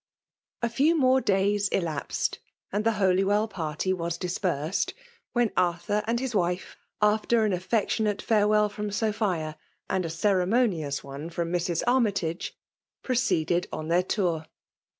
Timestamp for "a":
0.63-0.67, 10.03-10.07